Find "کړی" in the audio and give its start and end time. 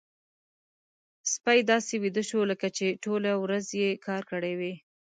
4.31-4.53